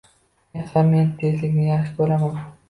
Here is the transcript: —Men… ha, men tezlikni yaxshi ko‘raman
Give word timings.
—Men… 0.55 0.63
ha, 0.71 0.81
men 0.93 1.11
tezlikni 1.25 1.67
yaxshi 1.67 1.95
ko‘raman 2.01 2.43